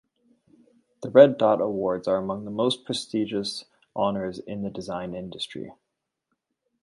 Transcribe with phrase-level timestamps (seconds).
[1.03, 3.65] The Red Dot awards are among the most prestigious
[3.95, 5.73] honors in the design industry.